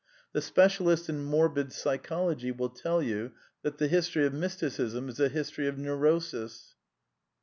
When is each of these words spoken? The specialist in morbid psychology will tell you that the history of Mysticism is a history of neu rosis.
The 0.33 0.41
specialist 0.41 1.09
in 1.09 1.23
morbid 1.23 1.71
psychology 1.71 2.51
will 2.51 2.69
tell 2.69 3.03
you 3.03 3.33
that 3.61 3.77
the 3.77 3.87
history 3.87 4.25
of 4.25 4.33
Mysticism 4.33 5.07
is 5.09 5.19
a 5.19 5.29
history 5.29 5.67
of 5.67 5.75
neu 5.77 5.93
rosis. 5.95 6.73